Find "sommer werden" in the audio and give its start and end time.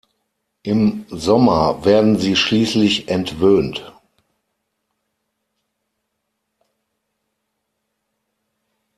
1.11-2.17